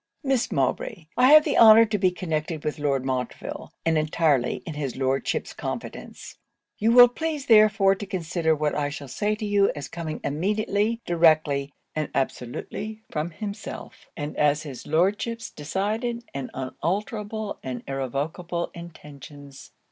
[0.23, 4.73] 'Miss Mowbray, I have the honour to be connected with Lord Montreville, and entirely in
[4.73, 6.39] his Lordship's confidence:
[6.79, 11.01] you will please therefore to consider what I shall say to you as coming immediately,
[11.05, 19.71] directly, and absolutely, from himself; and as his Lordship's decided, and unalterable, and irrevocable intentions.'